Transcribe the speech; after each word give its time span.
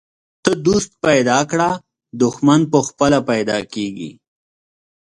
ته 0.43 0.51
دوست 0.65 0.91
پیدا 1.05 1.39
کړه، 1.51 1.69
دښمن 2.21 2.59
پخپله 2.73 3.19
پیدا 3.29 3.57
کیږي. 3.73 4.11